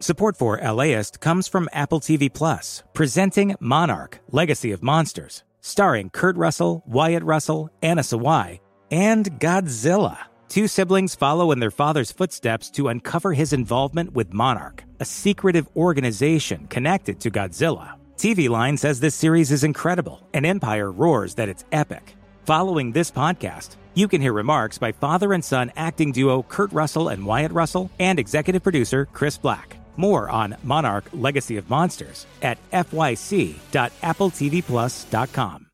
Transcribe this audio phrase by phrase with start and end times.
[0.00, 6.36] Support for LAist comes from Apple TV Plus, presenting Monarch, Legacy of Monsters, starring Kurt
[6.36, 10.18] Russell, Wyatt Russell, Anna Sawai, and Godzilla.
[10.50, 15.66] Two siblings follow in their father's footsteps to uncover his involvement with Monarch, a secretive
[15.74, 17.94] organization connected to Godzilla.
[18.18, 22.16] TV Line says this series is incredible, and Empire roars that it's epic.
[22.44, 27.08] Following this podcast, you can hear remarks by father and son acting duo Kurt Russell
[27.08, 29.75] and Wyatt Russell and executive producer Chris Black.
[29.96, 35.66] More on Monarch Legacy of Monsters at fyc.appletvplus.com.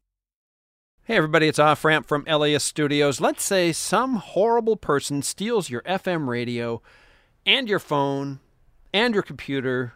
[1.04, 3.20] Hey everybody, it's Off Ramp from LAist Studios.
[3.20, 6.80] Let's say some horrible person steals your FM radio
[7.44, 8.38] and your phone
[8.94, 9.94] and your computer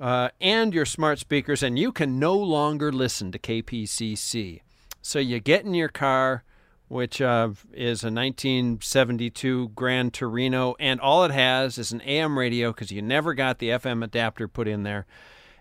[0.00, 4.60] uh, and your smart speakers, and you can no longer listen to KPCC.
[5.02, 6.44] So you get in your car,
[6.88, 12.72] which uh, is a 1972 Gran Torino, and all it has is an AM radio
[12.72, 15.06] because you never got the FM adapter put in there.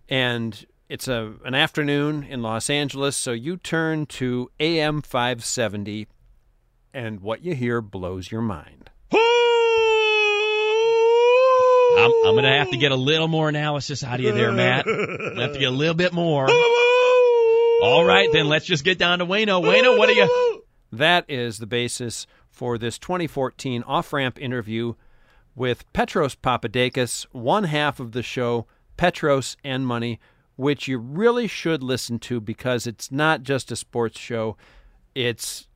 [0.09, 6.07] And it's a an afternoon in Los Angeles, so you turn to AM 570,
[6.93, 8.89] and what you hear blows your mind.
[11.97, 14.51] I'm, I'm going to have to get a little more analysis out of you there,
[14.51, 14.87] Matt.
[14.87, 16.47] I have to get a little bit more.
[16.47, 19.63] All right, then let's just get down to Wayno.
[19.63, 20.63] Wayno, what are you?
[20.91, 24.93] That is the basis for this 2014 off ramp interview
[25.55, 30.19] with Petros Papadakis, one half of the show, Petros and Money,
[30.55, 34.55] which you really should listen to because it's not just a sports show,
[35.15, 35.67] it's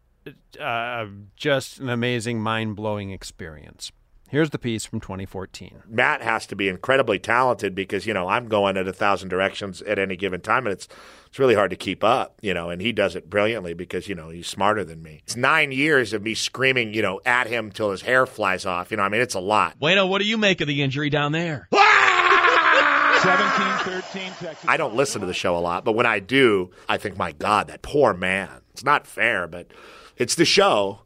[0.60, 3.92] uh, just an amazing, mind blowing experience.
[4.32, 5.84] Here's the piece from 2014.
[5.90, 9.82] Matt has to be incredibly talented because you know I'm going at a thousand directions
[9.82, 10.88] at any given time, and it's
[11.28, 12.70] it's really hard to keep up, you know.
[12.70, 15.20] And he does it brilliantly because you know he's smarter than me.
[15.24, 18.90] It's nine years of me screaming, you know, at him till his hair flies off.
[18.90, 19.78] You know, I mean, it's a lot.
[19.82, 21.68] Wayno, what do you make of the injury down there?
[23.24, 23.82] Ah!
[23.84, 24.66] 17 13 Texas.
[24.66, 27.34] I don't listen to the show a lot, but when I do, I think, my
[27.34, 28.50] God, that poor man.
[28.72, 29.68] It's not fair, but
[30.16, 31.02] it's the show.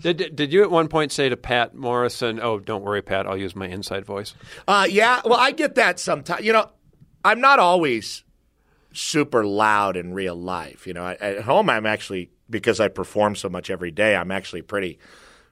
[0.00, 3.36] Did, did you at one point say to Patt Morrison, "Oh, don't worry, Patt, I'll
[3.36, 4.34] use my inside voice"?
[4.66, 6.44] Uh, yeah, well, I get that sometimes.
[6.44, 6.70] You know,
[7.24, 8.24] I'm not always
[8.92, 10.86] super loud in real life.
[10.86, 14.16] You know, at- home, I'm actually because I perform so much every day.
[14.16, 14.98] I'm actually pretty,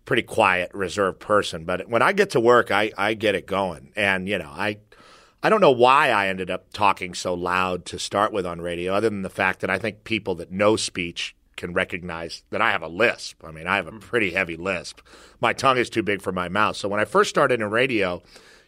[0.04, 1.64] pretty quiet, reserved person.
[1.64, 4.78] But when I get to work, I I get it going, and you know, I.
[5.42, 8.94] I don't know why I ended up talking so loud to start with on radio,
[8.94, 12.70] other than the fact that I think people that know speech can recognize that I
[12.70, 13.42] have a lisp.
[13.44, 14.00] I mean, I have a mm.
[14.00, 15.00] pretty heavy lisp.
[15.40, 16.76] My tongue is too big for my mouth.
[16.76, 18.22] So when I first started in radio,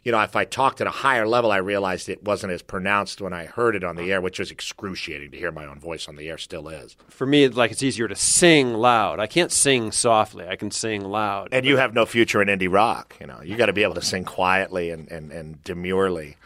[0.04, 3.21] you know, if I talked at a higher level, I realized it wasn't as pronounced
[3.21, 6.09] when I heard it on the air, which was excruciating to hear my own voice
[6.09, 6.38] on the air.
[6.38, 6.97] Still is.
[7.09, 9.20] For me, it's like it's easier to sing loud.
[9.20, 10.47] I can't sing softly.
[10.49, 11.49] I can sing loud.
[11.53, 13.16] And you have no future in indie rock.
[13.20, 16.37] You know, you got to be able to sing quietly and, and, and demurely.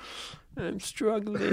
[0.57, 1.41] I'm struggling.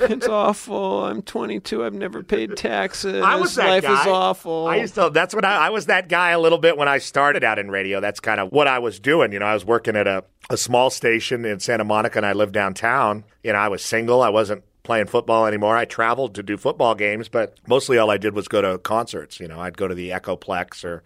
[0.00, 1.04] it's awful.
[1.04, 1.84] I'm 22.
[1.84, 3.22] I've never paid taxes.
[3.22, 4.00] I was that Life guy.
[4.00, 4.66] is awful.
[4.66, 5.10] I used to.
[5.10, 5.86] That's what I, I was.
[5.86, 8.00] That guy a little bit when I started out in radio.
[8.00, 9.32] That's kind of what I was doing.
[9.32, 12.32] You know, I was working at a, a small station in Santa Monica, and I
[12.32, 13.24] lived downtown.
[13.42, 14.22] You know, I was single.
[14.22, 15.76] I wasn't playing football anymore.
[15.76, 19.38] I traveled to do football games, but mostly all I did was go to concerts.
[19.38, 21.02] You know, I'd go to the Echoplex or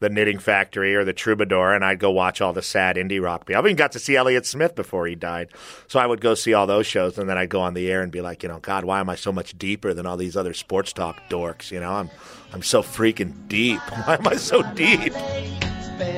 [0.00, 3.48] the Knitting Factory or the Troubadour, and I'd go watch all the sad indie rock.
[3.48, 5.50] I even got to see Elliott Smith before he died,
[5.88, 8.02] so I would go see all those shows, and then I'd go on the air
[8.02, 10.36] and be like, you know, God, why am I so much deeper than all these
[10.36, 11.70] other sports talk dorks?
[11.70, 12.10] You know, I'm
[12.52, 13.80] I'm so freaking deep.
[14.06, 15.14] Why am I so deep?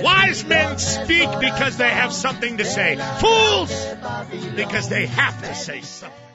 [0.02, 2.96] Wise men speak because they have something to say.
[3.20, 6.31] Fools because they have to say something.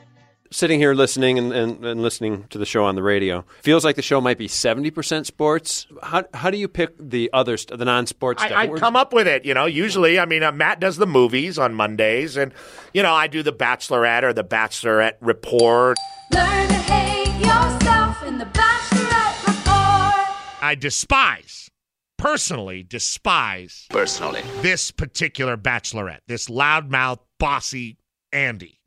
[0.50, 3.96] Sitting here listening and, and, and listening to the show on the radio, feels like
[3.96, 5.86] the show might be 70% sports.
[6.02, 8.56] How, how do you pick the other, st- the non sports stuff?
[8.56, 9.66] I, I Where's- come up with it, you know.
[9.66, 12.54] Usually, I mean, uh, Matt does the movies on Mondays, and
[12.94, 15.98] you know, I do the Bachelorette or the Bachelorette report.
[16.32, 20.36] Learn to hate yourself in the Bachelorette Report.
[20.62, 21.70] I despise,
[22.16, 24.42] personally despise, personally.
[24.62, 27.98] this particular bachelorette, this loudmouth, bossy
[28.32, 28.78] Andi,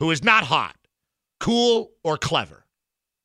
[0.00, 0.74] who is not hot,
[1.40, 2.64] cool, or clever,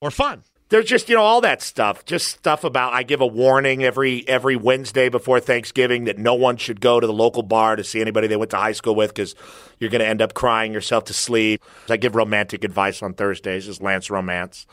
[0.02, 0.44] or fun.
[0.70, 2.94] There's just you know all that stuff, just stuff about.
[2.94, 7.08] I give a warning every every Wednesday before Thanksgiving that no one should go to
[7.08, 9.34] the local bar to see anybody they went to high school with because
[9.80, 11.64] you're going to end up crying yourself to sleep.
[11.90, 13.68] I give romantic advice on Thursdays.
[13.68, 14.68] Is Lance Romance?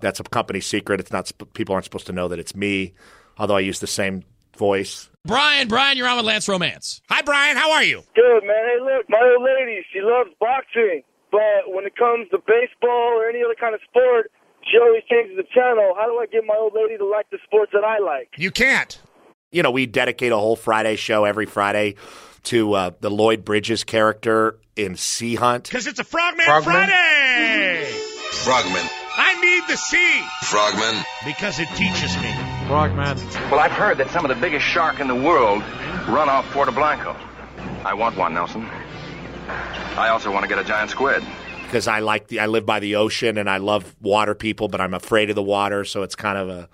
[0.00, 1.00] That's a company secret.
[1.00, 2.94] It's not people aren't supposed to know that it's me,
[3.36, 4.24] although I use the same
[4.56, 5.10] voice.
[5.26, 7.02] Brian, Brian, you're on with Lance Romance.
[7.10, 7.56] Hi, Brian.
[7.58, 8.02] How are you?
[8.14, 8.56] Good, man.
[8.56, 11.02] Hey, look, my old lady, she loves boxing.
[11.32, 14.30] But when it comes to baseball or any other kind of sport,
[14.70, 15.94] she always changes the channel.
[15.98, 18.28] How do I get my old lady to like the sports that I like?
[18.36, 18.96] You can't.
[19.50, 21.96] you know, we dedicate a whole Friday show every Friday
[22.44, 25.64] to uh, the Lloyd Bridges character in Sea Hunt.
[25.64, 26.72] Because it's a Frogman, Frogman?
[26.74, 27.84] Friday.
[28.44, 28.82] Frogman.
[29.14, 31.04] I need the sea Frogman.
[31.24, 32.32] because it teaches me.
[32.66, 33.16] Frogman.
[33.50, 35.62] Well, I've heard that some of the biggest shark in the world
[36.08, 37.14] run off Puerto Blanco.
[37.84, 38.66] I want one, Nelson.
[39.98, 41.22] I also want to get a giant squid.
[41.66, 44.80] because I like the I live by the ocean and I love water people, but
[44.80, 46.68] I'm afraid of the water, so it's kind of a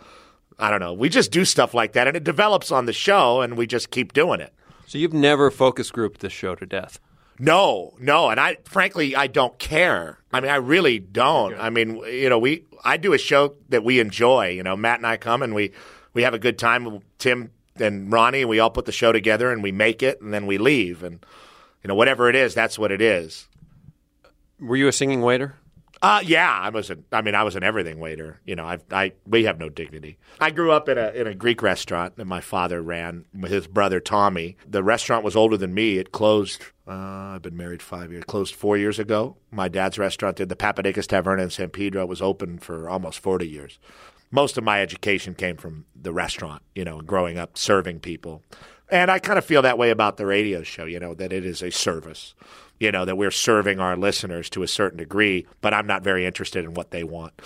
[0.59, 0.93] I don't know.
[0.93, 3.91] We just do stuff like that and it develops on the show and we just
[3.91, 4.53] keep doing it.
[4.87, 6.99] So you've never focus grouped this show to death.
[7.39, 10.19] No, no, and I frankly I don't care.
[10.33, 11.55] I mean, I really don't.
[11.61, 14.49] I mean, you know, we I do a show that we enjoy.
[14.49, 15.73] You know, Matt and I come and we
[16.15, 17.01] we have a good time.
[17.19, 20.35] Tim and Ronnie, and we all put the show together and we make it, and
[20.35, 21.05] then we leave.
[21.05, 21.25] And
[21.83, 23.49] you know, whatever it is, that's what it is.
[24.61, 25.57] Were you a singing waiter?
[26.01, 26.91] Uh, yeah, I was.
[26.91, 28.41] A, I mean, I was an everything waiter.
[28.45, 30.17] You know, I, I, we have no dignity.
[30.39, 33.67] I grew up in a in a Greek restaurant that my father ran with his
[33.67, 34.57] brother Tommy.
[34.65, 35.99] The restaurant was older than me.
[35.99, 36.63] It closed.
[36.87, 38.25] Uh, I've been married five years.
[38.25, 39.37] Closed four years ago.
[39.51, 40.49] My dad's restaurant did.
[40.49, 43.81] The Papadakis Tavern in San Pedro was open for almost forty years.
[44.31, 46.63] Most of my education came from the restaurant.
[46.77, 48.45] You know, growing up serving people,
[48.91, 50.85] and I kind of feel that way about the radio show.
[50.85, 52.35] You know, that it is a service
[52.81, 56.25] you know, that we're serving our listeners to a certain degree, but I'm not very
[56.27, 57.33] interested in what they want.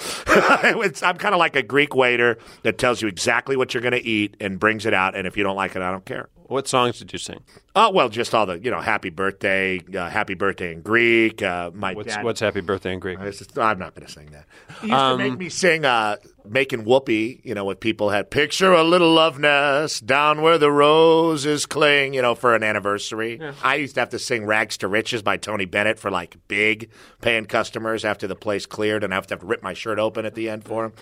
[0.64, 3.92] It's- I'm kind of like a Greek waiter that tells you exactly what you're going
[3.92, 6.28] to eat and brings it out, and if you don't like it, I don't care.
[6.46, 7.40] What songs did you sing?
[7.74, 11.42] Oh well, just all the you know, happy birthday, uh, happy birthday in Greek.
[11.42, 13.18] Uh, my What's dad, what's Happy Birthday in Greek?
[13.22, 14.44] it's just- I'm not going to sing that.
[14.82, 18.70] He used to make me sing uh, "Making Whoopee." You know, when people had picture
[18.72, 22.12] a little love nest down where the roses cling.
[22.12, 23.40] You know, for an anniversary.
[23.62, 26.90] I used to have to sing "Rags to Riches" by Tony Bennett for like big
[27.20, 29.98] paying customers after the place cleared, and I have to have to rip my shirt
[29.98, 30.92] open at the end for him.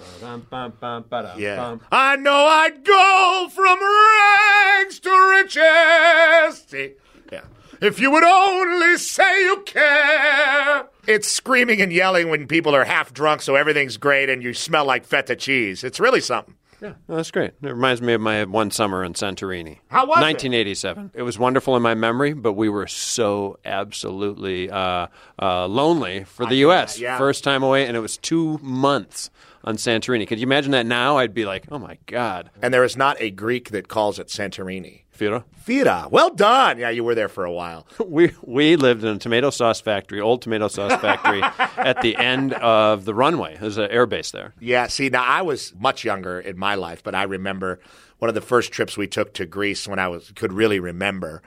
[1.38, 6.92] Yeah, I know I'd go from rags to riches.
[7.32, 7.40] Yeah.
[7.80, 10.86] If you would only say you care.
[11.06, 14.84] It's screaming and yelling when people are half drunk, so everything's great and you smell
[14.84, 15.82] like feta cheese.
[15.82, 16.54] It's really something.
[16.80, 17.52] Yeah, well, that's great.
[17.62, 19.78] It reminds me of my one summer in Santorini.
[19.88, 20.22] How was it?
[20.22, 21.10] 1987.
[21.14, 21.22] It?
[21.22, 25.08] was wonderful in my memory, but we were so absolutely uh,
[25.40, 26.98] uh, lonely for the U.S.
[26.98, 27.18] yeah.
[27.18, 29.30] First time away, and it was two months
[29.64, 30.26] on Santorini.
[30.26, 31.18] Could you imagine that now?
[31.18, 32.50] I'd be like, oh my God.
[32.62, 35.02] And there is not a Greek that calls it Santorini.
[35.20, 35.44] Fira?
[35.66, 36.10] Fira.
[36.10, 36.78] Well done.
[36.78, 37.86] Yeah, you were there for a while.
[38.10, 41.42] We, we lived in a tomato sauce factory, old tomato sauce factory,
[41.76, 43.56] at the end of the runway.
[43.60, 44.52] There's an air base there.
[44.58, 47.78] Yeah, see, now I was much younger in my life, but I remember
[48.18, 51.42] one of the first trips we took to Greece when I was could really remember.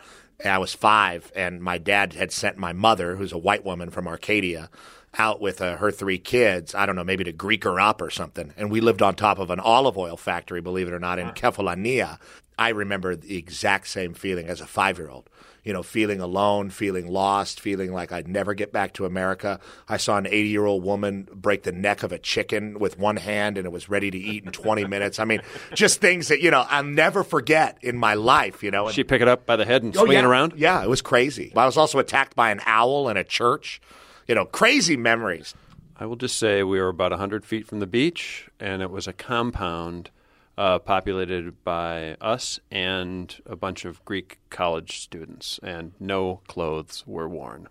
[0.46, 4.08] I was five, and my dad had sent my mother, who's a white woman from
[4.08, 4.70] Arcadia,
[5.18, 6.74] out with uh, her three kids.
[6.74, 8.54] I don't know, maybe to Greek her up or something.
[8.58, 11.30] And we lived on top of an olive oil factory, believe it or not, in
[11.32, 12.20] Kefalonia.
[12.58, 15.30] I remember the exact same feeling as a five year old.
[15.64, 19.62] You know, feeling alone, feeling lost, feeling like I'd never get back to America.
[19.88, 23.16] I saw an 80 year old woman break the neck of a chicken with one
[23.16, 25.20] hand and it was ready to eat in 20 minutes.
[25.20, 25.42] I mean,
[25.74, 28.88] just things that, you know, I'll never forget in my life, you know.
[28.88, 30.54] And- She pick it up by the head and Oh, swing it around?
[30.58, 31.54] Yeah, it was crazy.
[31.56, 33.80] I was also attacked by an owl in a church.
[34.28, 35.54] You know, crazy memories.
[35.98, 39.08] I will just say we were about 100 feet from the beach, and it was
[39.08, 40.10] a compound
[40.58, 47.28] uh, populated by us and a bunch of Greek college students, and no clothes were
[47.28, 47.68] worn.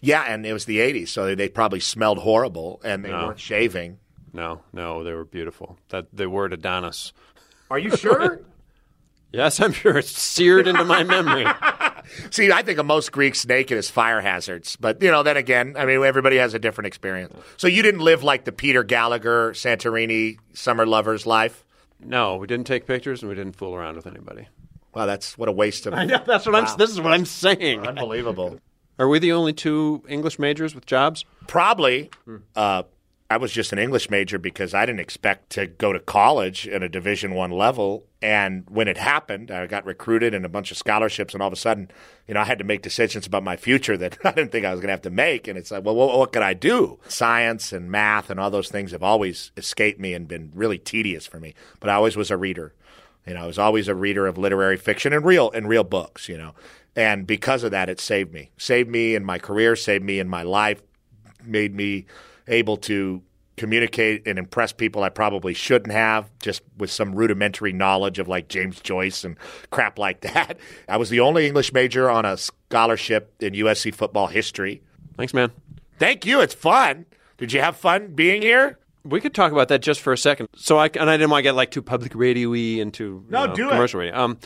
[0.00, 3.26] Yeah, and it was the 80s, so they probably smelled horrible and they No.
[3.28, 3.98] weren't shaving.
[4.32, 5.78] No, no, they were beautiful.
[5.90, 7.12] That the word Adonis.
[7.70, 8.40] Are you sure?
[9.32, 11.44] Yes, I'm sure it's seared into my memory.
[12.30, 14.76] See, I think of most Greeks naked as fire hazards.
[14.76, 17.34] But, you know, then again, I mean, everybody has a different experience.
[17.58, 21.65] So you didn't live like the Peter Gallagher, Santorini, summer lovers life?
[22.00, 24.48] No, we didn't take pictures and we didn't fool around with anybody.
[24.94, 25.94] Wow, that's what a waste of.
[25.94, 26.78] I know that's what I'm.
[26.78, 27.86] This is what I'm saying.
[27.86, 28.58] Unbelievable.
[28.98, 31.24] Are we the only two English majors with jobs?
[31.46, 32.10] Probably.
[32.54, 32.84] Uh,
[33.28, 36.84] I was just an English major because I didn't expect to go to college at
[36.84, 38.06] a Division One level.
[38.22, 41.52] And when it happened, I got recruited and a bunch of scholarships, and all of
[41.52, 41.90] a sudden,
[42.28, 44.70] you know, I had to make decisions about my future that I didn't think I
[44.70, 45.48] was going to have to make.
[45.48, 47.00] And it's like, well, what, what could I do?
[47.08, 51.26] Science and math and all those things have always escaped me and been really tedious
[51.26, 51.54] for me.
[51.80, 52.74] But I always was a reader.
[53.26, 56.28] You know, I was always a reader of literary fiction and real and real books.
[56.28, 56.54] You know,
[56.94, 60.28] and because of that, it saved me, saved me in my career, saved me in
[60.28, 60.80] my life,
[61.44, 62.06] made me
[62.48, 63.22] able to
[63.56, 68.48] communicate and impress people I probably shouldn't have, just with some rudimentary knowledge of like
[68.48, 69.36] James Joyce and
[69.70, 70.58] crap like that.
[70.88, 74.82] I was the only English major on a scholarship in USC football history.
[75.16, 75.52] Thanks, man.
[75.98, 76.40] Thank you.
[76.42, 77.06] It's fun.
[77.38, 78.78] Did you have fun being here?
[79.04, 80.48] We could talk about that just for a second.
[80.56, 83.46] So I and I didn't want to get like too public radio-y and too No,
[83.46, 83.70] know, do it.
[83.70, 84.16] commercial radio.
[84.16, 84.38] Um,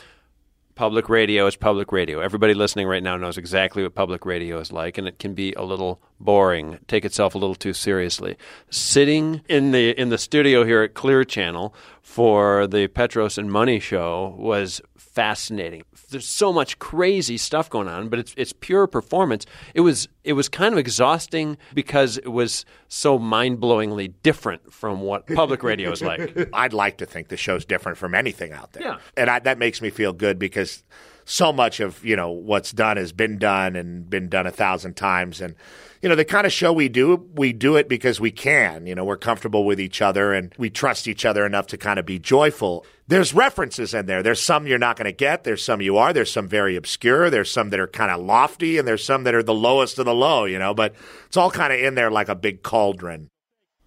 [0.81, 2.21] public radio is public radio.
[2.21, 5.53] Everybody listening right now knows exactly what public radio is like, and it can be
[5.53, 8.35] a little boring, take itself a little too seriously.
[8.71, 13.79] Sitting in the in the studio here at Clear Channel for the Petros and Money
[13.79, 15.83] show was fascinating.
[16.09, 19.45] There's so much crazy stuff going on, but it's it's pure performance.
[19.73, 25.27] It was it was kind of exhausting because it was so mind-blowingly different from what
[25.27, 26.49] public radio is like.
[26.53, 28.83] I'd like to think the show's different from anything out there.
[28.83, 28.97] Yeah.
[29.17, 30.83] And I, that makes me feel good because
[31.31, 34.95] so much of, you know, what's done has been done and been done a thousand
[34.95, 35.39] times.
[35.39, 35.55] And,
[36.01, 38.85] you know, the kind of show we do, we do it because we can.
[38.85, 41.99] You know, we're comfortable with each other and we trust each other enough to kind
[41.99, 42.85] of be joyful.
[43.07, 44.21] There's references in there.
[44.21, 45.45] There's some you're not going to get.
[45.45, 46.11] There's some you are.
[46.11, 47.29] There's some very obscure.
[47.29, 50.05] There's some that are kind of lofty and there's some that are the lowest of
[50.05, 50.93] the low, you know, but
[51.27, 53.29] it's all kind of in there like a big cauldron.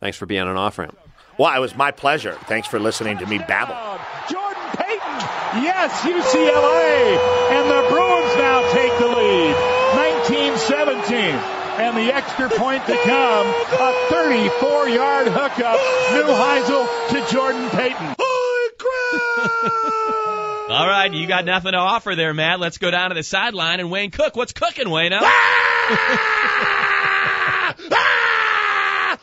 [0.01, 0.99] Thanks for being on off ramp.
[1.39, 2.39] Well, it was my pleasure.
[2.47, 3.94] Thanks for listening to me babble.
[5.55, 7.19] Jordan Payton, yes, UCLA,
[7.51, 9.55] and the Bruins now take the lead,
[10.27, 11.35] 19-17
[11.79, 15.81] And the extra point to come, a 34-yard hookup,
[16.11, 18.15] Neuheisel to Jordan Payton.
[18.19, 20.71] Holy crap!
[20.71, 22.59] All right, you got nothing to offer there, Matt.
[22.59, 24.37] Let's go down to the sideline and Wayne Cook.
[24.37, 25.13] What's cooking, Wayne?
[25.13, 25.21] Ah!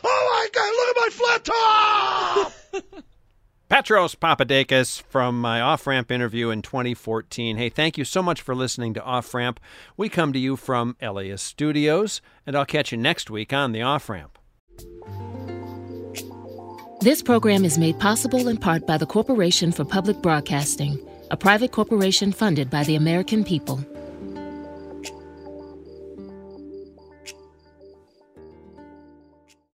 [0.04, 0.72] Oh my God!
[0.76, 2.52] Look at my flat top.
[3.72, 7.56] Petros Papadakis from my off ramp interview in 2014.
[7.56, 9.58] Hey, thank you so much for listening to Off Ramp.
[9.96, 13.80] We come to you from LAist Studios, and I'll catch you next week on the
[13.80, 14.38] Off Ramp.
[17.00, 21.00] This program is made possible in part by the Corporation for Public Broadcasting,
[21.30, 23.82] a private corporation funded by the American people.